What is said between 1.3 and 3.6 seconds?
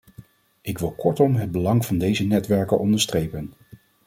het belang van deze netwerken onderstrepen.